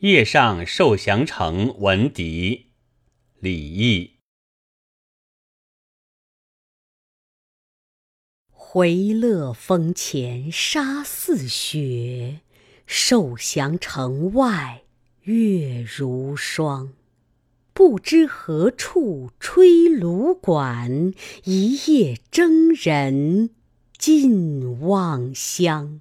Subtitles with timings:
[0.00, 2.68] 夜上受降城闻笛。
[3.38, 4.12] 李益
[8.50, 12.40] 回乐峰前沙似雪
[12.86, 14.84] 受降城外
[15.24, 16.94] 月如霜。
[17.74, 21.12] 不知何处吹芦管
[21.44, 23.50] 一夜征人
[23.98, 26.00] 尽望乡。